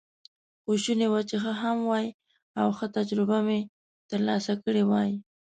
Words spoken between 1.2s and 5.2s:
چې ښه هم وای، او ښه تجربه مې ترلاسه کړې وای.